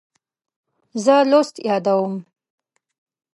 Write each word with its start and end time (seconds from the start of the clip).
زه 1.03 1.15
لوست 1.29 1.55
یادوم. 1.67 2.13